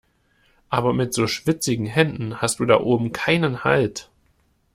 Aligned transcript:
Aber 0.69 0.93
mit 0.93 1.13
so 1.13 1.27
schwitzigen 1.27 1.85
Händen 1.85 2.41
hast 2.41 2.59
du 2.59 2.65
da 2.65 2.79
oben 2.79 3.11
keinen 3.11 3.63
Halt. 3.63 4.09